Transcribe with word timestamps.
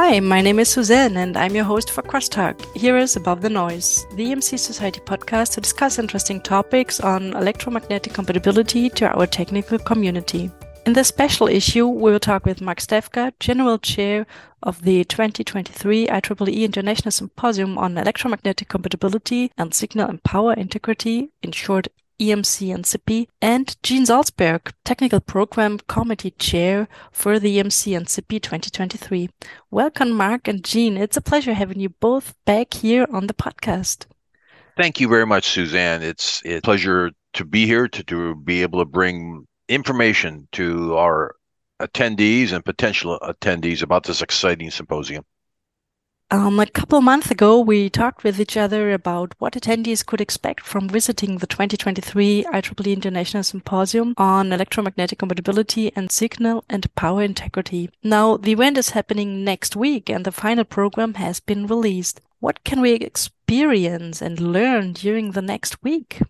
Hi, 0.00 0.20
my 0.20 0.40
name 0.40 0.60
is 0.60 0.68
Suzanne, 0.68 1.16
and 1.16 1.36
I'm 1.36 1.56
your 1.56 1.64
host 1.64 1.90
for 1.90 2.02
Crosstalk. 2.02 2.64
Here 2.76 2.96
is 2.96 3.16
Above 3.16 3.40
the 3.40 3.50
Noise, 3.50 4.06
the 4.14 4.26
EMC 4.26 4.56
Society 4.56 5.00
podcast 5.00 5.54
to 5.54 5.60
discuss 5.60 5.98
interesting 5.98 6.40
topics 6.40 7.00
on 7.00 7.32
electromagnetic 7.32 8.12
compatibility 8.12 8.90
to 8.90 9.08
our 9.08 9.26
technical 9.26 9.76
community. 9.76 10.52
In 10.86 10.92
this 10.92 11.08
special 11.08 11.48
issue, 11.48 11.88
we 11.88 12.12
will 12.12 12.20
talk 12.20 12.46
with 12.46 12.60
Mark 12.60 12.78
Steffka, 12.78 13.32
General 13.40 13.76
Chair 13.76 14.24
of 14.62 14.82
the 14.82 15.02
2023 15.02 16.06
IEEE 16.06 16.62
International 16.62 17.10
Symposium 17.10 17.76
on 17.76 17.98
Electromagnetic 17.98 18.68
Compatibility 18.68 19.50
and 19.58 19.74
Signal 19.74 20.08
and 20.08 20.22
Power 20.22 20.52
Integrity, 20.52 21.32
in 21.42 21.50
short 21.50 21.88
EMC 22.20 23.26
and 23.40 23.76
Gene 23.82 24.04
Saltzberg, 24.04 24.72
Technical 24.84 25.20
Program 25.20 25.78
Committee 25.86 26.32
Chair 26.32 26.88
for 27.12 27.38
the 27.38 27.58
EMC 27.58 27.96
and 27.96 28.08
SIPI 28.08 28.40
2023. 28.40 29.30
Welcome, 29.70 30.10
Mark 30.10 30.48
and 30.48 30.64
Gene. 30.64 30.96
It's 30.96 31.16
a 31.16 31.20
pleasure 31.20 31.54
having 31.54 31.78
you 31.78 31.90
both 31.90 32.34
back 32.44 32.74
here 32.74 33.06
on 33.12 33.28
the 33.28 33.34
podcast. 33.34 34.06
Thank 34.76 35.00
you 35.00 35.08
very 35.08 35.26
much, 35.26 35.48
Suzanne. 35.48 36.02
It's, 36.02 36.42
it's 36.44 36.58
a 36.58 36.62
pleasure 36.62 37.12
to 37.34 37.44
be 37.44 37.66
here 37.66 37.88
to, 37.88 38.04
to 38.04 38.34
be 38.34 38.62
able 38.62 38.80
to 38.80 38.84
bring 38.84 39.46
information 39.68 40.48
to 40.52 40.96
our 40.96 41.36
attendees 41.80 42.52
and 42.52 42.64
potential 42.64 43.18
attendees 43.22 43.82
about 43.82 44.04
this 44.04 44.22
exciting 44.22 44.70
symposium. 44.70 45.24
Um, 46.30 46.60
a 46.60 46.66
couple 46.66 47.00
months 47.00 47.30
ago, 47.30 47.58
we 47.58 47.88
talked 47.88 48.22
with 48.22 48.38
each 48.38 48.58
other 48.58 48.92
about 48.92 49.34
what 49.38 49.54
attendees 49.54 50.04
could 50.04 50.20
expect 50.20 50.60
from 50.60 50.86
visiting 50.86 51.38
the 51.38 51.46
2023 51.46 52.44
IEEE 52.44 52.92
International 52.92 53.42
Symposium 53.42 54.12
on 54.18 54.52
Electromagnetic 54.52 55.18
Compatibility 55.18 55.90
and 55.96 56.12
Signal 56.12 56.64
and 56.68 56.94
Power 56.94 57.22
Integrity. 57.22 57.88
Now, 58.04 58.36
the 58.36 58.52
event 58.52 58.76
is 58.76 58.90
happening 58.90 59.42
next 59.42 59.74
week 59.74 60.10
and 60.10 60.26
the 60.26 60.30
final 60.30 60.64
program 60.64 61.14
has 61.14 61.40
been 61.40 61.66
released. 61.66 62.20
What 62.40 62.62
can 62.62 62.82
we 62.82 62.92
experience 62.92 64.20
and 64.20 64.38
learn 64.38 64.92
during 64.92 65.30
the 65.30 65.40
next 65.40 65.82
week? 65.82 66.20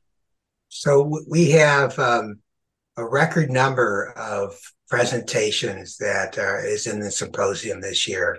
So, 0.69 1.25
we 1.29 1.51
have 1.51 1.99
um, 1.99 2.39
a 2.97 3.05
record 3.05 3.51
number 3.51 4.13
of 4.17 4.57
presentations 4.89 5.97
that 5.97 6.39
uh, 6.39 6.59
is 6.59 6.87
in 6.87 7.01
the 7.01 7.11
symposium 7.11 7.81
this 7.81 8.07
year. 8.07 8.39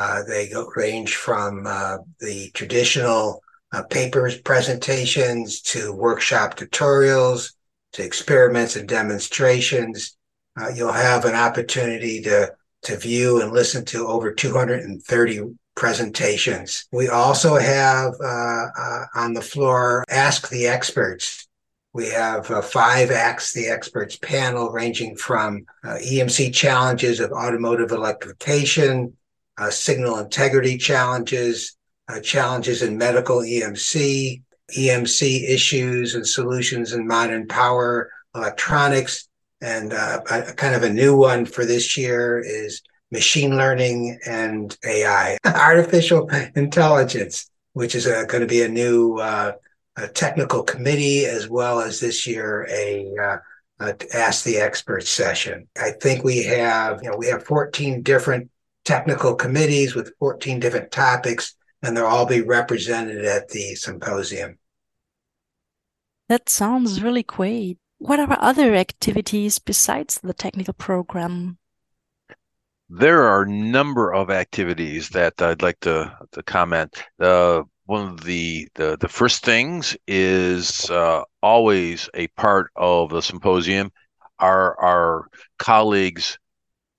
Uh, 0.00 0.22
they 0.22 0.48
go, 0.48 0.66
range 0.76 1.16
from 1.16 1.66
uh, 1.66 1.98
the 2.20 2.50
traditional 2.54 3.42
uh, 3.72 3.82
papers 3.82 4.40
presentations 4.40 5.60
to 5.60 5.92
workshop 5.92 6.56
tutorials 6.56 7.52
to 7.92 8.02
experiments 8.02 8.76
and 8.76 8.88
demonstrations. 8.88 10.16
Uh, 10.58 10.70
you'll 10.74 10.90
have 10.90 11.26
an 11.26 11.34
opportunity 11.34 12.22
to 12.22 12.50
to 12.82 12.96
view 12.96 13.42
and 13.42 13.52
listen 13.52 13.84
to 13.84 14.06
over 14.06 14.32
230 14.32 15.40
presentations. 15.76 16.88
We 16.90 17.08
also 17.08 17.56
have 17.56 18.14
uh, 18.24 18.66
uh, 18.74 19.04
on 19.14 19.34
the 19.34 19.42
floor 19.42 20.02
Ask 20.08 20.48
the 20.48 20.66
Experts. 20.66 21.46
We 21.92 22.08
have 22.08 22.46
five 22.46 23.10
Ask 23.10 23.52
the 23.52 23.66
Experts 23.66 24.16
panel 24.16 24.70
ranging 24.70 25.14
from 25.16 25.66
EMC 25.84 26.54
challenges 26.54 27.20
of 27.20 27.32
automotive 27.32 27.90
electrification 27.90 29.14
uh, 29.60 29.70
signal 29.70 30.18
integrity 30.18 30.78
challenges, 30.78 31.76
uh, 32.08 32.18
challenges 32.20 32.82
in 32.82 32.96
medical 32.96 33.40
EMC, 33.40 34.42
EMC 34.76 35.48
issues 35.48 36.14
and 36.14 36.26
solutions 36.26 36.92
in 36.92 37.06
modern 37.06 37.46
power 37.46 38.10
electronics. 38.34 39.28
And 39.60 39.92
uh, 39.92 40.20
a, 40.30 40.54
kind 40.54 40.74
of 40.74 40.82
a 40.82 40.90
new 40.90 41.14
one 41.14 41.44
for 41.44 41.66
this 41.66 41.98
year 41.98 42.38
is 42.38 42.80
machine 43.12 43.56
learning 43.56 44.18
and 44.26 44.76
AI, 44.84 45.36
artificial 45.44 46.30
intelligence, 46.56 47.50
which 47.74 47.94
is 47.94 48.06
going 48.06 48.40
to 48.40 48.46
be 48.46 48.62
a 48.62 48.68
new 48.68 49.18
uh, 49.18 49.52
a 49.96 50.08
technical 50.08 50.62
committee 50.62 51.26
as 51.26 51.48
well 51.48 51.80
as 51.80 52.00
this 52.00 52.26
year 52.26 52.66
a 52.70 53.12
uh, 53.80 53.92
ask 54.14 54.44
the 54.44 54.58
experts 54.58 55.10
session. 55.10 55.66
I 55.80 55.90
think 55.90 56.24
we 56.24 56.42
have, 56.44 57.02
you 57.02 57.10
know, 57.10 57.16
we 57.16 57.26
have 57.26 57.44
14 57.44 58.02
different 58.02 58.50
technical 58.90 59.36
committees 59.36 59.94
with 59.94 60.12
14 60.18 60.58
different 60.58 60.90
topics, 60.90 61.54
and 61.80 61.96
they'll 61.96 62.06
all 62.06 62.26
be 62.26 62.40
represented 62.40 63.24
at 63.24 63.48
the 63.50 63.76
symposium. 63.76 64.58
That 66.28 66.48
sounds 66.48 67.00
really 67.00 67.22
great. 67.22 67.78
What 67.98 68.18
are 68.18 68.36
other 68.40 68.74
activities 68.74 69.60
besides 69.60 70.18
the 70.20 70.34
technical 70.34 70.74
program? 70.74 71.58
There 72.88 73.22
are 73.22 73.42
a 73.42 73.48
number 73.48 74.12
of 74.12 74.28
activities 74.28 75.10
that 75.10 75.40
I'd 75.40 75.62
like 75.62 75.78
to, 75.80 76.12
to 76.32 76.42
comment. 76.42 77.00
Uh, 77.20 77.62
one 77.84 78.08
of 78.08 78.24
the, 78.24 78.66
the, 78.74 78.96
the 79.00 79.08
first 79.08 79.44
things 79.44 79.96
is 80.08 80.90
uh, 80.90 81.22
always 81.40 82.10
a 82.14 82.26
part 82.28 82.72
of 82.74 83.10
the 83.10 83.22
symposium 83.22 83.92
are 84.40 84.76
our 84.80 85.28
colleagues 85.58 86.38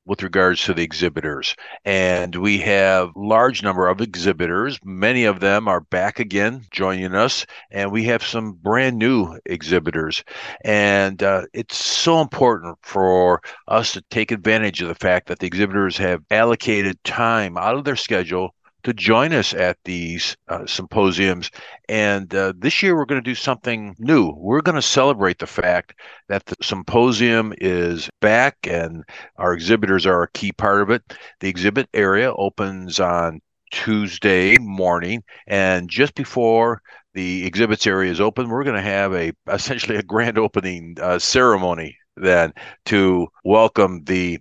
with 0.06 0.24
regards 0.24 0.64
to 0.64 0.74
the 0.74 0.84
exhibitors. 0.84 1.56
And 1.86 2.36
we 2.36 2.58
have 2.60 3.12
large 3.16 3.64
number 3.64 3.88
of 3.88 4.02
exhibitors. 4.02 4.80
Many 4.84 5.26
of 5.26 5.40
them 5.40 5.68
are 5.68 5.82
back 5.82 6.20
again 6.20 6.66
joining 6.72 7.14
us, 7.14 7.46
and 7.70 7.92
we 7.92 8.04
have 8.06 8.24
some 8.24 8.54
brand 8.54 8.98
new 8.98 9.38
exhibitors. 9.46 10.24
And 10.64 11.22
uh, 11.22 11.44
it's 11.54 11.78
so 11.78 12.22
important 12.22 12.78
for 12.82 13.42
us 13.68 13.94
to 13.94 14.02
take 14.10 14.32
advantage 14.32 14.82
of 14.82 14.88
the 14.88 14.96
fact 14.96 15.28
that 15.28 15.40
the 15.40 15.48
exhibitors 15.48 15.98
have 15.98 16.24
allocated 16.32 17.04
time 17.04 17.58
out 17.58 17.76
of 17.76 17.84
their 17.84 17.96
schedule 17.96 18.56
to 18.84 18.94
join 18.94 19.34
us 19.34 19.54
at 19.54 19.78
these 19.84 20.38
uh, 20.48 20.66
symposiums. 20.66 21.52
And 21.90 22.34
uh, 22.34 22.54
this 22.58 22.82
year, 22.82 22.96
we're 22.96 23.06
going 23.06 23.22
to 23.22 23.30
do 23.30 23.36
something 23.36 23.96
new. 24.00 24.34
We're 24.38 24.62
going 24.62 24.76
to 24.76 24.82
celebrate 24.82 25.40
the 25.40 25.48
fact 25.48 25.94
that 26.28 26.46
the 26.46 26.56
symposium 26.62 27.54
is 27.60 28.10
back 28.20 28.58
and 28.64 29.04
our 29.38 29.54
exhibitors 29.54 30.06
are 30.06 30.24
a 30.24 30.32
key 30.32 30.52
part 30.52 30.82
of 30.82 30.90
it. 30.90 31.04
The 31.40 31.50
exhibit 31.50 31.90
area 31.94 32.34
opens 32.34 33.00
on 33.00 33.42
Tuesday 33.72 34.58
morning, 34.58 35.24
and 35.48 35.90
just 35.90 36.14
before 36.16 36.82
the 37.14 37.46
exhibits 37.46 37.88
area 37.88 38.12
is 38.12 38.22
open, 38.22 38.50
we're 38.50 38.64
going 38.64 38.76
to 38.76 38.82
have 38.82 39.14
a 39.14 39.34
essentially 39.48 39.98
a 39.98 40.04
grand 40.04 40.38
opening 40.38 40.98
uh, 41.02 41.20
ceremony 41.20 41.98
then 42.18 42.54
to 42.86 43.28
welcome 43.44 44.04
the 44.04 44.40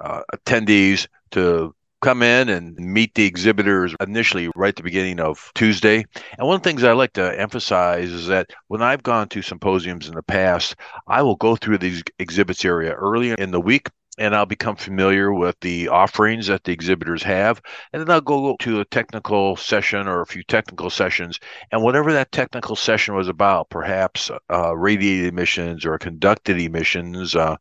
uh, 0.00 0.22
attendees 0.34 1.06
to 1.30 1.74
come 2.04 2.22
in 2.22 2.50
and 2.50 2.76
meet 2.76 3.14
the 3.14 3.24
exhibitors 3.24 3.94
initially 3.98 4.50
right 4.54 4.68
at 4.68 4.76
the 4.76 4.82
beginning 4.82 5.20
of 5.20 5.50
Tuesday. 5.54 6.04
And 6.38 6.46
one 6.46 6.56
of 6.56 6.62
the 6.62 6.68
things 6.68 6.84
I 6.84 6.92
like 6.92 7.14
to 7.14 7.40
emphasize 7.40 8.10
is 8.10 8.26
that 8.26 8.50
when 8.68 8.82
I've 8.82 9.02
gone 9.02 9.26
to 9.30 9.40
symposiums 9.40 10.06
in 10.06 10.14
the 10.14 10.22
past, 10.22 10.76
I 11.08 11.22
will 11.22 11.36
go 11.36 11.56
through 11.56 11.78
these 11.78 12.02
exhibits 12.18 12.62
area 12.62 12.92
early 12.92 13.30
in 13.30 13.52
the 13.52 13.60
week 13.60 13.88
and 14.18 14.36
I'll 14.36 14.44
become 14.44 14.76
familiar 14.76 15.32
with 15.32 15.56
the 15.62 15.88
offerings 15.88 16.46
that 16.48 16.64
the 16.64 16.72
exhibitors 16.72 17.22
have. 17.22 17.62
And 17.94 18.02
then 18.02 18.10
I'll 18.10 18.20
go 18.20 18.54
to 18.60 18.80
a 18.80 18.84
technical 18.84 19.56
session 19.56 20.06
or 20.06 20.20
a 20.20 20.26
few 20.26 20.42
technical 20.42 20.90
sessions. 20.90 21.40
And 21.72 21.82
whatever 21.82 22.12
that 22.12 22.32
technical 22.32 22.76
session 22.76 23.14
was 23.14 23.28
about, 23.28 23.70
perhaps 23.70 24.30
uh, 24.52 24.76
radiated 24.76 25.28
emissions 25.32 25.86
or 25.86 25.96
conducted 25.98 26.60
emissions, 26.60 27.34
uh, 27.34 27.56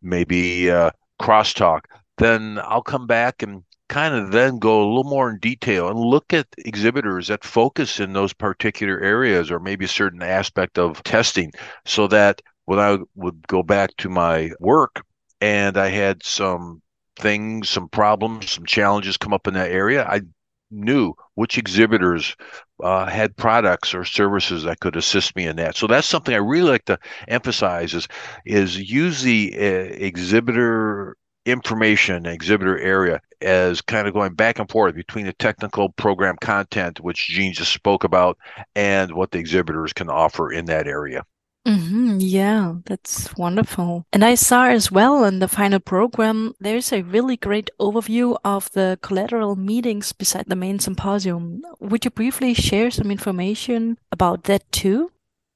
maybe 0.00 0.70
uh, 0.70 0.92
crosstalk, 1.20 1.80
then 2.18 2.60
I'll 2.62 2.82
come 2.82 3.06
back 3.06 3.42
and 3.42 3.64
kind 3.92 4.14
of 4.14 4.30
then 4.32 4.58
go 4.58 4.82
a 4.82 4.88
little 4.88 5.04
more 5.04 5.28
in 5.28 5.38
detail 5.38 5.88
and 5.88 5.98
look 5.98 6.32
at 6.32 6.46
exhibitors 6.56 7.28
that 7.28 7.44
focus 7.44 8.00
in 8.00 8.14
those 8.14 8.32
particular 8.32 8.98
areas 9.00 9.50
or 9.50 9.58
maybe 9.60 9.84
a 9.84 9.88
certain 9.88 10.22
aspect 10.22 10.78
of 10.78 11.02
testing 11.02 11.52
so 11.84 12.06
that 12.06 12.40
when 12.64 12.78
I 12.78 12.96
would 13.16 13.46
go 13.48 13.62
back 13.62 13.90
to 13.98 14.08
my 14.08 14.50
work 14.58 15.04
and 15.42 15.76
I 15.76 15.88
had 15.88 16.24
some 16.24 16.80
things, 17.16 17.68
some 17.68 17.90
problems, 17.90 18.52
some 18.52 18.64
challenges 18.64 19.18
come 19.18 19.34
up 19.34 19.46
in 19.46 19.52
that 19.54 19.70
area, 19.70 20.06
I 20.08 20.22
knew 20.70 21.12
which 21.34 21.58
exhibitors 21.58 22.34
uh, 22.82 23.04
had 23.04 23.36
products 23.36 23.92
or 23.92 24.06
services 24.06 24.62
that 24.62 24.80
could 24.80 24.96
assist 24.96 25.36
me 25.36 25.46
in 25.46 25.56
that. 25.56 25.76
So 25.76 25.86
that's 25.86 26.08
something 26.08 26.34
I 26.34 26.38
really 26.38 26.70
like 26.70 26.86
to 26.86 26.98
emphasize 27.28 27.92
is 27.92 28.08
is 28.46 28.78
use 28.78 29.20
the 29.20 29.52
uh, 29.54 29.92
exhibitor 30.00 31.18
information 31.44 32.26
exhibitor 32.26 32.78
area 32.78 33.20
as 33.40 33.80
kind 33.80 34.06
of 34.06 34.14
going 34.14 34.34
back 34.34 34.58
and 34.58 34.70
forth 34.70 34.94
between 34.94 35.26
the 35.26 35.32
technical 35.34 35.90
program 35.90 36.36
content, 36.40 37.00
which 37.00 37.28
Gene 37.28 37.52
just 37.52 37.72
spoke 37.72 38.04
about, 38.04 38.38
and 38.74 39.12
what 39.12 39.30
the 39.30 39.38
exhibitors 39.38 39.92
can 39.92 40.08
offer 40.08 40.52
in 40.52 40.66
that 40.66 40.86
area. 40.86 41.24
Mm-hmm, 41.66 42.18
yeah, 42.18 42.74
that's 42.86 43.36
wonderful. 43.36 44.04
And 44.12 44.24
I 44.24 44.34
saw 44.34 44.66
as 44.66 44.90
well 44.90 45.24
in 45.24 45.38
the 45.38 45.46
final 45.46 45.78
program, 45.78 46.54
there's 46.58 46.92
a 46.92 47.02
really 47.02 47.36
great 47.36 47.70
overview 47.80 48.36
of 48.44 48.70
the 48.72 48.98
collateral 49.00 49.54
meetings 49.54 50.12
beside 50.12 50.46
the 50.48 50.56
main 50.56 50.80
symposium. 50.80 51.62
Would 51.78 52.04
you 52.04 52.10
briefly 52.10 52.54
share 52.54 52.90
some 52.90 53.12
information 53.12 53.96
about 54.10 54.44
that 54.44 54.70
too? 54.72 55.12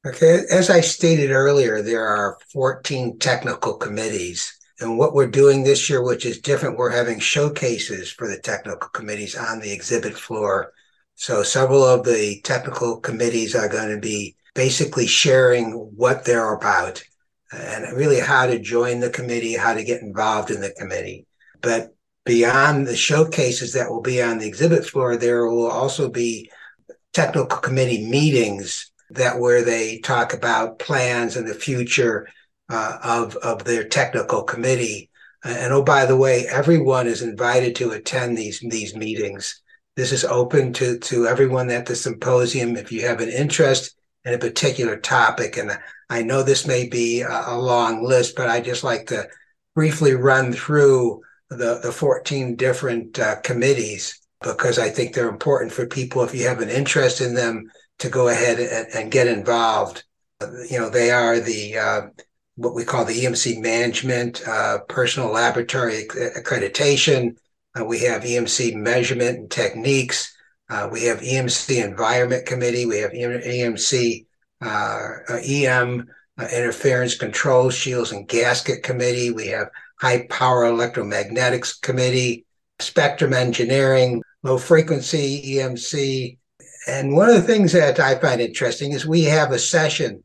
Okay, 0.07 0.43
as 0.49 0.71
I 0.71 0.81
stated 0.81 1.33
earlier, 1.33 1.83
there 1.83 2.07
are 2.07 2.39
14 2.53 3.19
technical 3.19 3.75
committees 3.75 4.57
And 4.81 4.99
what 4.99 5.15
we're 5.15 5.27
doing 5.27 5.63
this 5.63 5.89
year, 5.89 6.03
which 6.03 6.27
is 6.27 6.41
different, 6.41 6.77
we're 6.77 6.91
having 6.91 7.19
showcases 7.19 8.11
for 8.11 8.29
the 8.29 8.39
technical 8.39 8.89
committees 8.91 9.35
on 9.35 9.61
the 9.61 9.73
exhibit 9.73 10.15
floor. 10.15 10.73
So 11.15 11.43
several 11.43 11.83
of 11.83 12.05
the 12.05 12.41
technical 12.43 13.01
committees 13.01 13.55
are 13.55 13.69
going 13.69 13.95
to 13.95 14.01
be 14.01 14.37
basically 14.55 15.07
sharing 15.07 15.73
what 15.73 16.25
they're 16.25 16.53
about 16.53 17.03
and 17.53 17.97
really 17.97 18.21
how 18.21 18.47
to 18.47 18.59
join 18.59 19.01
the 19.01 19.11
committee, 19.11 19.55
how 19.55 19.73
to 19.73 19.85
get 19.85 20.03
involved 20.03 20.51
in 20.51 20.61
the 20.61 20.75
committee. 20.79 21.27
But 21.63 21.95
beyond 22.25 22.87
the 22.87 22.97
showcases 22.97 23.73
that 23.73 23.91
will 23.91 24.03
be 24.03 24.21
on 24.21 24.39
the 24.39 24.47
exhibit 24.47 24.85
floor, 24.85 25.17
there 25.17 25.47
will 25.47 25.71
also 25.71 26.11
be 26.11 26.51
technical 27.15 27.59
committee 27.59 28.07
meetings 28.07 28.91
that 29.11 29.39
where 29.39 29.63
they 29.63 30.01
talk 30.01 30.35
about 30.35 30.79
plans 30.79 31.37
and 31.37 31.47
the 31.47 31.55
future 31.55 32.27
uh, 32.69 32.99
of 33.03 33.37
of 33.37 33.65
their 33.65 33.85
technical 33.85 34.43
committee. 34.43 35.11
And 35.45 35.73
oh, 35.73 35.83
by 35.83 36.07
the 36.07 36.17
way, 36.17 36.47
everyone 36.49 37.07
is 37.07 37.23
invited 37.23 37.77
to 37.77 37.93
attend 37.93 38.37
these 38.37 38.61
these 38.61 38.97
meetings. 38.97 39.63
This 39.95 40.13
is 40.13 40.25
open 40.25 40.73
to 40.75 40.99
to 40.99 41.27
everyone 41.27 41.71
at 41.71 41.87
the 41.87 41.97
symposium. 41.97 42.77
If 42.77 42.91
you 42.91 43.03
have 43.07 43.21
an 43.21 43.29
interest 43.29 43.97
in 44.25 44.35
a 44.35 44.39
particular 44.39 44.97
topic, 44.97 45.57
and 45.57 45.79
I 46.11 46.23
know 46.23 46.43
this 46.43 46.67
may 46.67 46.89
be 46.89 47.23
a, 47.23 47.57
long 47.57 48.05
list, 48.05 48.37
but 48.37 48.49
I 48.49 48.61
just 48.61 48.85
like 48.85 49.07
to 49.09 49.29
briefly 49.75 50.15
run 50.15 50.53
through 50.53 51.23
the 51.51 51.81
the 51.83 51.93
14 51.93 52.57
different 52.57 53.19
uh, 53.19 53.37
committees 53.43 54.21
because 54.43 54.79
I 54.79 54.91
think 54.91 55.15
they're 55.15 55.29
important 55.29 55.73
for 55.73 55.87
people 55.87 56.23
if 56.23 56.35
you 56.35 56.47
have 56.47 56.61
an 56.61 56.69
interest 56.69 57.21
in 57.21 57.35
them 57.35 57.71
to 57.99 58.09
go 58.09 58.29
ahead 58.29 58.59
and, 58.59 58.87
and 58.95 59.13
get 59.13 59.29
involved. 59.29 60.05
You 60.69 60.79
know, 60.79 60.91
they 60.91 61.11
are 61.11 61.41
the 61.41 61.79
uh, 61.79 62.01
what 62.57 62.75
we 62.75 62.85
call 62.85 63.05
the 63.05 63.25
EMC 63.25 63.61
management, 63.61 64.47
uh, 64.49 64.79
personal 64.89 65.31
laboratory 65.31 66.07
accreditation. 66.07 67.37
Uh, 67.79 67.85
we 67.85 68.01
have 68.01 68.23
EMC 68.23 68.75
measurement 68.75 69.39
and 69.39 69.51
techniques. 69.51 70.35
Uh, 70.69 70.89
we 70.91 71.05
have 71.05 71.21
EMC 71.21 71.85
environment 71.85 72.47
committee. 72.47 72.87
We 72.87 72.99
have 72.99 73.13
EMC 73.13 74.27
uh, 74.63 75.13
EM 75.45 76.09
uh, 76.39 76.49
interference 76.53 77.15
control 77.15 77.71
shields 77.71 78.13
and 78.13 78.27
gasket 78.27 78.83
committee. 78.83 79.31
We 79.31 79.49
have 79.49 79.69
high 80.01 80.27
power 80.29 80.65
electromagnetics 80.65 81.81
committee, 81.81 82.47
spectrum 82.79 83.35
engineering, 83.35 84.23
low 84.43 84.59
frequency 84.59 85.57
EMC. 85.57 86.39
And 86.89 87.15
one 87.15 87.29
of 87.29 87.35
the 87.35 87.43
things 87.43 87.73
that 87.73 88.01
I 88.01 88.19
find 88.19 88.41
interesting 88.41 88.93
is 88.93 89.07
we 89.07 89.25
have 89.25 89.53
a 89.53 89.59
session 89.59 90.23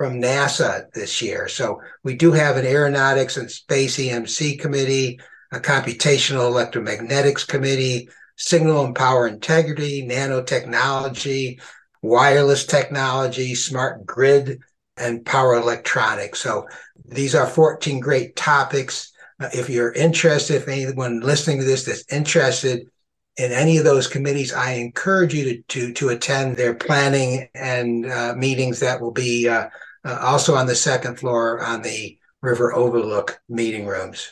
from 0.00 0.18
NASA 0.18 0.90
this 0.94 1.20
year. 1.20 1.46
So 1.46 1.82
we 2.04 2.16
do 2.16 2.32
have 2.32 2.56
an 2.56 2.64
aeronautics 2.64 3.36
and 3.36 3.50
space 3.50 3.98
EMC 3.98 4.58
committee, 4.58 5.20
a 5.52 5.60
computational 5.60 6.50
electromagnetics 6.50 7.46
committee, 7.46 8.08
signal 8.38 8.86
and 8.86 8.94
power 8.94 9.28
integrity, 9.28 10.08
nanotechnology, 10.08 11.60
wireless 12.00 12.64
technology, 12.64 13.54
smart 13.54 14.06
grid, 14.06 14.60
and 14.96 15.22
power 15.26 15.52
electronics. 15.56 16.40
So 16.40 16.66
these 17.04 17.34
are 17.34 17.46
14 17.46 18.00
great 18.00 18.36
topics. 18.36 19.12
Uh, 19.38 19.50
if 19.52 19.68
you're 19.68 19.92
interested, 19.92 20.56
if 20.56 20.68
anyone 20.68 21.20
listening 21.20 21.58
to 21.58 21.64
this 21.64 21.84
that's 21.84 22.10
interested 22.10 22.88
in 23.36 23.52
any 23.52 23.76
of 23.76 23.84
those 23.84 24.06
committees, 24.06 24.54
I 24.54 24.72
encourage 24.72 25.34
you 25.34 25.44
to 25.44 25.62
to, 25.68 25.92
to 25.92 26.08
attend 26.08 26.56
their 26.56 26.72
planning 26.72 27.48
and 27.54 28.10
uh, 28.10 28.34
meetings 28.34 28.80
that 28.80 28.98
will 28.98 29.12
be 29.12 29.46
uh, 29.46 29.68
uh, 30.04 30.18
also 30.20 30.54
on 30.54 30.66
the 30.66 30.74
second 30.74 31.18
floor 31.18 31.60
on 31.60 31.82
the 31.82 32.18
river 32.42 32.72
overlook 32.72 33.40
meeting 33.48 33.86
rooms. 33.86 34.30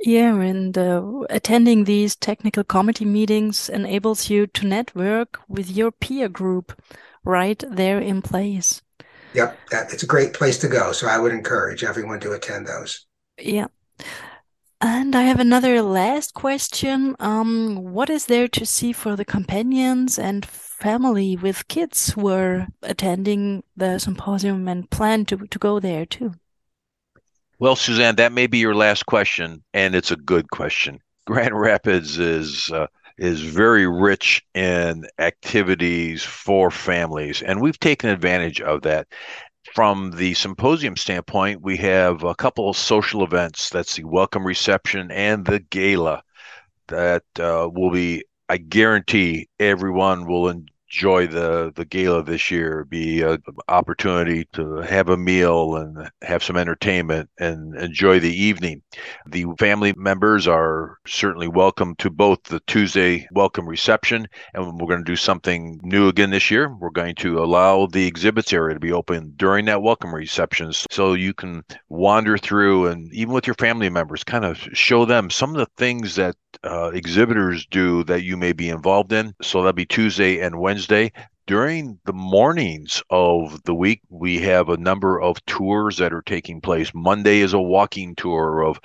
Yeah, 0.00 0.34
and 0.40 0.76
uh, 0.76 1.22
attending 1.30 1.84
these 1.84 2.16
technical 2.16 2.64
committee 2.64 3.04
meetings 3.04 3.68
enables 3.68 4.28
you 4.28 4.46
to 4.48 4.66
network 4.66 5.40
with 5.48 5.70
your 5.70 5.92
peer 5.92 6.28
group 6.28 6.78
right 7.24 7.62
there 7.70 8.00
in 8.00 8.20
place. 8.20 8.82
Yep, 9.34 9.58
that, 9.70 9.92
it's 9.92 10.02
a 10.02 10.06
great 10.06 10.32
place 10.32 10.58
to 10.58 10.68
go. 10.68 10.92
So 10.92 11.06
I 11.06 11.18
would 11.18 11.32
encourage 11.32 11.84
everyone 11.84 12.20
to 12.20 12.32
attend 12.32 12.66
those. 12.66 13.06
Yeah. 13.38 13.66
And 14.86 15.16
I 15.16 15.22
have 15.22 15.40
another 15.40 15.80
last 15.80 16.34
question. 16.34 17.16
Um, 17.18 17.94
what 17.94 18.10
is 18.10 18.26
there 18.26 18.48
to 18.48 18.66
see 18.66 18.92
for 18.92 19.16
the 19.16 19.24
companions 19.24 20.18
and 20.18 20.44
family 20.44 21.38
with 21.38 21.68
kids 21.68 22.10
who 22.10 22.28
are 22.28 22.68
attending 22.82 23.64
the 23.78 23.98
symposium 23.98 24.68
and 24.68 24.90
plan 24.90 25.24
to, 25.24 25.38
to 25.38 25.58
go 25.58 25.80
there 25.80 26.04
too? 26.04 26.34
Well, 27.58 27.76
Suzanne, 27.76 28.16
that 28.16 28.32
may 28.32 28.46
be 28.46 28.58
your 28.58 28.74
last 28.74 29.06
question, 29.06 29.64
and 29.72 29.94
it's 29.94 30.10
a 30.10 30.16
good 30.16 30.50
question. 30.50 31.00
Grand 31.26 31.58
Rapids 31.58 32.18
is 32.18 32.70
uh, 32.70 32.88
is 33.16 33.40
very 33.40 33.86
rich 33.86 34.42
in 34.52 35.06
activities 35.18 36.22
for 36.24 36.70
families, 36.70 37.40
and 37.40 37.62
we've 37.62 37.80
taken 37.80 38.10
advantage 38.10 38.60
of 38.60 38.82
that. 38.82 39.06
From 39.72 40.12
the 40.12 40.34
symposium 40.34 40.96
standpoint, 40.96 41.62
we 41.62 41.76
have 41.78 42.22
a 42.22 42.34
couple 42.34 42.68
of 42.68 42.76
social 42.76 43.24
events. 43.24 43.70
That's 43.70 43.96
the 43.96 44.04
welcome 44.04 44.46
reception 44.46 45.10
and 45.10 45.44
the 45.44 45.60
gala 45.60 46.22
that 46.88 47.24
uh, 47.38 47.68
will 47.72 47.90
be 47.90 48.24
I 48.48 48.58
guarantee 48.58 49.48
everyone 49.58 50.26
will 50.26 50.48
enjoy 50.94 51.26
the 51.26 51.72
the 51.74 51.84
gala 51.84 52.22
this 52.22 52.52
year 52.52 52.84
be 52.84 53.20
an 53.20 53.42
opportunity 53.66 54.46
to 54.52 54.76
have 54.76 55.08
a 55.08 55.16
meal 55.16 55.74
and 55.74 56.08
have 56.22 56.40
some 56.40 56.56
entertainment 56.56 57.28
and 57.40 57.74
enjoy 57.74 58.20
the 58.20 58.32
evening. 58.32 58.80
The 59.26 59.44
family 59.58 59.92
members 59.96 60.46
are 60.46 60.98
certainly 61.04 61.48
welcome 61.48 61.96
to 61.96 62.10
both 62.10 62.44
the 62.44 62.60
tuesday 62.68 63.26
welcome 63.32 63.68
reception 63.68 64.28
and 64.54 64.78
we're 64.78 64.86
going 64.86 65.04
to 65.04 65.12
do 65.12 65.16
something 65.16 65.80
new 65.82 66.06
again 66.06 66.30
this 66.30 66.48
year 66.48 66.72
we're 66.78 66.90
going 66.90 67.16
to 67.16 67.42
allow 67.42 67.86
the 67.86 68.06
exhibits 68.06 68.52
area 68.52 68.74
to 68.74 68.80
be 68.80 68.92
open 68.92 69.32
during 69.34 69.64
that 69.64 69.82
welcome 69.82 70.14
receptions 70.14 70.86
so 70.92 71.14
you 71.14 71.34
can 71.34 71.64
wander 71.88 72.38
through 72.38 72.86
and 72.86 73.12
even 73.12 73.34
with 73.34 73.48
your 73.48 73.54
family 73.54 73.90
members 73.90 74.22
kind 74.22 74.44
of 74.44 74.58
show 74.72 75.04
them 75.04 75.28
some 75.28 75.50
of 75.50 75.56
the 75.56 75.68
things 75.76 76.14
that 76.14 76.36
uh, 76.62 76.90
exhibitors 76.94 77.66
do 77.70 78.04
that 78.04 78.22
you 78.22 78.36
may 78.36 78.52
be 78.52 78.68
involved 78.68 79.12
in. 79.12 79.34
So 79.42 79.58
that'll 79.58 79.72
be 79.72 79.86
Tuesday 79.86 80.40
and 80.40 80.58
Wednesday. 80.58 81.12
During 81.46 81.98
the 82.06 82.12
mornings 82.14 83.02
of 83.10 83.62
the 83.64 83.74
week, 83.74 84.00
we 84.08 84.38
have 84.40 84.70
a 84.70 84.78
number 84.78 85.20
of 85.20 85.44
tours 85.44 85.98
that 85.98 86.12
are 86.12 86.22
taking 86.22 86.60
place. 86.60 86.90
Monday 86.94 87.40
is 87.40 87.52
a 87.52 87.60
walking 87.60 88.14
tour 88.14 88.62
of 88.62 88.80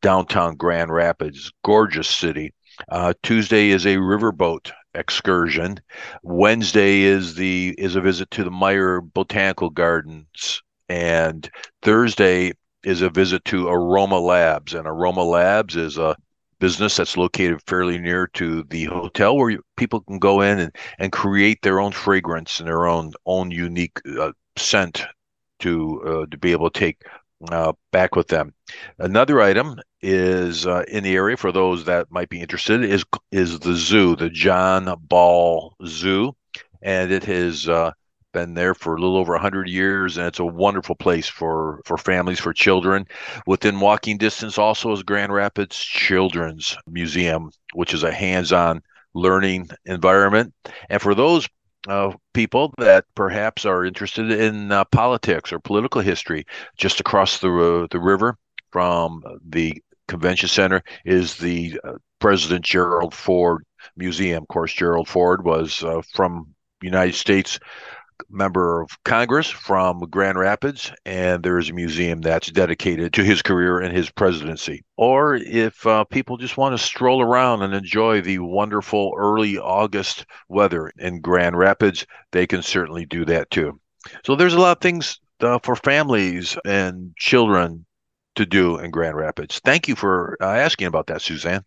downtown 0.00 0.54
Grand 0.54 0.92
Rapids, 0.92 1.50
gorgeous 1.64 2.08
city. 2.08 2.52
Uh, 2.88 3.14
Tuesday 3.22 3.70
is 3.70 3.84
a 3.84 3.96
riverboat 3.96 4.70
excursion. 4.94 5.80
Wednesday 6.22 7.02
is 7.02 7.34
the 7.34 7.74
is 7.78 7.96
a 7.96 8.00
visit 8.00 8.30
to 8.32 8.44
the 8.44 8.50
Meijer 8.50 9.00
Botanical 9.12 9.70
Gardens, 9.70 10.62
and 10.88 11.50
Thursday 11.82 12.52
is 12.84 13.02
a 13.02 13.10
visit 13.10 13.44
to 13.46 13.68
Aroma 13.68 14.18
Labs. 14.18 14.74
And 14.74 14.86
Aroma 14.86 15.24
Labs 15.24 15.74
is 15.74 15.98
a 15.98 16.16
business 16.64 16.96
that's 16.96 17.18
located 17.18 17.60
fairly 17.66 17.98
near 17.98 18.26
to 18.28 18.62
the 18.70 18.84
hotel 18.84 19.36
where 19.36 19.50
you, 19.50 19.62
people 19.76 20.00
can 20.00 20.18
go 20.18 20.40
in 20.40 20.58
and, 20.58 20.74
and 20.98 21.12
create 21.12 21.60
their 21.60 21.78
own 21.78 21.92
fragrance 21.92 22.58
and 22.58 22.66
their 22.66 22.86
own 22.86 23.12
own 23.26 23.50
unique 23.50 24.00
uh, 24.18 24.32
scent 24.56 25.04
to 25.58 26.00
uh, 26.06 26.26
to 26.30 26.38
be 26.38 26.52
able 26.52 26.70
to 26.70 26.80
take 26.80 27.02
uh, 27.50 27.74
back 27.92 28.16
with 28.16 28.28
them. 28.28 28.54
Another 28.98 29.42
item 29.42 29.78
is 30.00 30.66
uh, 30.66 30.84
in 30.88 31.04
the 31.04 31.14
area 31.14 31.36
for 31.36 31.52
those 31.52 31.84
that 31.84 32.10
might 32.10 32.30
be 32.30 32.40
interested 32.40 32.82
is 32.82 33.04
is 33.30 33.58
the 33.58 33.74
zoo, 33.74 34.16
the 34.16 34.30
John 34.30 34.90
Ball 35.00 35.76
Zoo, 35.84 36.34
and 36.80 37.12
it 37.12 37.24
has 37.24 37.68
uh, 37.68 37.92
been 38.34 38.52
there 38.52 38.74
for 38.74 38.94
a 38.94 39.00
little 39.00 39.16
over 39.16 39.32
100 39.32 39.68
years 39.68 40.18
and 40.18 40.26
it's 40.26 40.40
a 40.40 40.44
wonderful 40.44 40.94
place 40.94 41.28
for 41.28 41.80
for 41.86 41.96
families 41.96 42.40
for 42.40 42.52
children. 42.52 43.06
Within 43.46 43.80
walking 43.80 44.18
distance 44.18 44.58
also 44.58 44.92
is 44.92 45.02
grand 45.02 45.32
rapids 45.32 45.78
children's 45.78 46.76
museum 46.86 47.50
which 47.72 47.94
is 47.94 48.02
a 48.02 48.12
hands-on 48.12 48.82
learning 49.14 49.70
environment. 49.86 50.52
And 50.90 51.00
for 51.00 51.14
those 51.14 51.48
uh, 51.88 52.12
people 52.32 52.72
that 52.78 53.04
perhaps 53.14 53.64
are 53.64 53.84
interested 53.84 54.30
in 54.30 54.72
uh, 54.72 54.84
politics 54.86 55.52
or 55.52 55.58
political 55.60 56.00
history 56.00 56.44
just 56.76 57.00
across 57.00 57.38
the 57.38 57.48
uh, 57.48 57.86
the 57.90 58.00
river 58.00 58.36
from 58.72 59.22
the 59.48 59.82
convention 60.08 60.48
center 60.48 60.82
is 61.04 61.36
the 61.36 61.78
uh, 61.84 61.92
president 62.18 62.64
gerald 62.64 63.14
ford 63.14 63.64
museum. 63.96 64.42
Of 64.42 64.48
course 64.48 64.72
gerald 64.72 65.08
ford 65.08 65.44
was 65.44 65.82
uh, 65.82 66.02
from 66.12 66.54
united 66.80 67.14
states 67.14 67.58
member 68.28 68.80
of 68.80 68.90
Congress 69.04 69.48
from 69.48 70.00
Grand 70.10 70.38
Rapids, 70.38 70.92
and 71.04 71.42
there's 71.42 71.70
a 71.70 71.74
museum 71.74 72.20
that's 72.20 72.50
dedicated 72.50 73.12
to 73.14 73.24
his 73.24 73.42
career 73.42 73.80
and 73.80 73.96
his 73.96 74.10
presidency. 74.10 74.84
Or 74.96 75.34
if 75.34 75.86
uh, 75.86 76.04
people 76.04 76.36
just 76.36 76.56
want 76.56 76.76
to 76.76 76.84
stroll 76.84 77.22
around 77.22 77.62
and 77.62 77.74
enjoy 77.74 78.20
the 78.20 78.38
wonderful 78.38 79.14
early 79.16 79.58
August 79.58 80.26
weather 80.48 80.92
in 80.98 81.20
Grand 81.20 81.56
Rapids, 81.56 82.06
they 82.32 82.46
can 82.46 82.62
certainly 82.62 83.06
do 83.06 83.24
that 83.24 83.50
too. 83.50 83.80
So 84.24 84.36
there's 84.36 84.54
a 84.54 84.60
lot 84.60 84.76
of 84.76 84.82
things 84.82 85.18
uh, 85.40 85.58
for 85.62 85.76
families 85.76 86.56
and 86.64 87.14
children 87.16 87.86
to 88.36 88.46
do 88.46 88.78
in 88.78 88.90
Grand 88.90 89.16
Rapids. 89.16 89.60
Thank 89.64 89.88
you 89.88 89.94
for 89.94 90.36
uh, 90.40 90.46
asking 90.46 90.86
about 90.86 91.06
that, 91.06 91.22
Suzanne. 91.22 91.64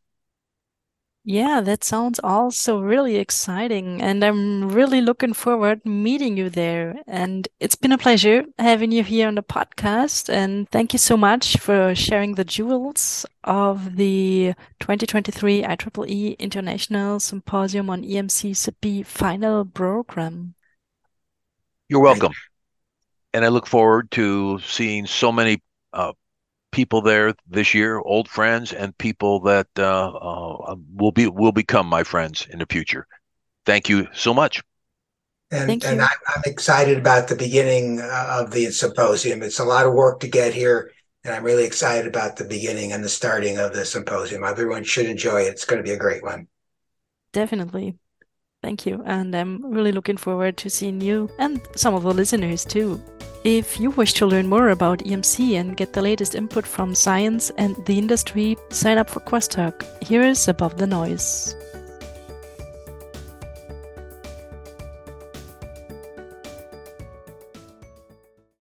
Yeah, 1.29 1.59
that 1.59 1.83
sounds 1.83 2.21
also 2.23 2.79
really 2.79 3.17
exciting, 3.17 4.01
and 4.01 4.23
I'm 4.23 4.69
really 4.69 5.01
looking 5.01 5.33
forward 5.33 5.85
meeting 5.85 6.37
you 6.37 6.49
there. 6.49 6.95
And 7.05 7.45
it's 7.59 7.75
been 7.75 7.91
a 7.91 7.97
pleasure 7.97 8.45
having 8.57 8.93
you 8.93 9.03
here 9.03 9.27
on 9.27 9.35
the 9.35 9.43
podcast. 9.43 10.29
And 10.33 10.69
thank 10.69 10.93
you 10.93 10.99
so 10.99 11.17
much 11.17 11.57
for 11.57 11.93
sharing 11.95 12.35
the 12.35 12.45
jewels 12.45 13.25
of 13.43 13.97
the 13.97 14.53
2023 14.79 15.63
IEEE 15.63 16.39
International 16.39 17.19
Symposium 17.19 17.89
on 17.89 18.03
EMC 18.03 18.55
SIP 18.55 19.05
final 19.05 19.65
program. 19.65 20.55
You're 21.89 21.99
welcome. 21.99 22.31
And 23.33 23.43
I 23.43 23.49
look 23.49 23.67
forward 23.67 24.11
to 24.11 24.59
seeing 24.59 25.05
so 25.05 25.33
many 25.33 25.61
uh, 25.91 26.13
people 26.77 27.01
there 27.01 27.33
this 27.49 27.73
year, 27.73 27.97
old 27.97 28.29
friends, 28.29 28.71
and 28.71 28.95
people 28.99 29.39
that 29.39 29.67
uh, 29.79 30.09
uh, 30.09 30.75
will 30.93 31.11
be 31.11 31.27
will 31.27 31.51
become 31.51 31.87
my 31.87 32.03
friends 32.03 32.47
in 32.51 32.59
the 32.59 32.67
future. 32.69 33.07
Thank 33.65 33.89
you 33.89 34.07
so 34.13 34.31
much. 34.31 34.61
And, 35.49 35.67
Thank 35.67 35.85
and 35.85 36.01
I, 36.03 36.13
I'm 36.35 36.43
excited 36.45 36.97
about 36.99 37.29
the 37.29 37.35
beginning 37.35 37.99
uh, 37.99 38.41
of 38.41 38.51
the 38.51 38.69
symposium. 38.69 39.41
It's 39.41 39.59
a 39.59 39.65
lot 39.65 39.87
of 39.87 39.93
work 39.93 40.19
to 40.19 40.27
get 40.27 40.53
here, 40.53 40.91
and 41.23 41.33
I'm 41.33 41.43
really 41.43 41.65
excited 41.65 42.05
about 42.05 42.35
the 42.35 42.45
beginning 42.45 42.93
and 42.93 43.03
the 43.03 43.09
starting 43.09 43.57
of 43.57 43.73
the 43.73 43.83
symposium. 43.83 44.43
Everyone 44.43 44.83
should 44.83 45.07
enjoy 45.07 45.41
it. 45.41 45.53
It's 45.53 45.65
going 45.65 45.81
to 45.81 45.89
be 45.89 45.95
a 45.95 46.03
great 46.05 46.21
one. 46.21 46.47
Definitely. 47.33 47.97
Thank 48.61 48.85
you. 48.85 49.01
And 49.05 49.33
I'm 49.35 49.65
really 49.65 49.91
looking 49.91 50.17
forward 50.17 50.57
to 50.57 50.69
seeing 50.69 51.01
you 51.01 51.29
and 51.39 51.59
some 51.75 51.95
of 51.95 52.03
the 52.03 52.13
listeners 52.13 52.65
too. 52.65 53.01
If 53.43 53.79
you 53.79 53.91
wish 53.91 54.13
to 54.13 54.25
learn 54.25 54.47
more 54.47 54.69
about 54.69 54.99
EMC 54.99 55.59
and 55.59 55.77
get 55.77 55.93
the 55.93 56.01
latest 56.01 56.35
input 56.35 56.65
from 56.65 56.95
science 56.95 57.49
and 57.57 57.75
the 57.85 57.97
industry, 57.97 58.57
sign 58.69 58.97
up 58.97 59.09
for 59.09 59.21
Crosstalk. 59.21 59.85
Here 60.03 60.23
is 60.23 60.47
Above 60.47 60.77
the 60.77 60.87
Noise. 60.87 61.55